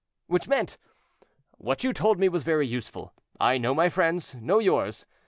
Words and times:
Which 0.25 0.47
meant, 0.47 0.79
"What 1.59 1.83
you 1.83 1.93
told 1.93 2.17
me 2.17 2.27
was 2.27 2.41
very 2.41 2.65
useful; 2.65 3.13
I 3.39 3.59
know 3.59 3.75
my 3.75 3.87
friends; 3.87 4.33
know 4.33 4.57
yours. 4.57 5.05